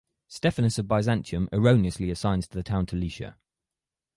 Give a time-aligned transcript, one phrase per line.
[0.27, 3.37] Stephanus of Byzantium erroneously assigns the town to Lycia.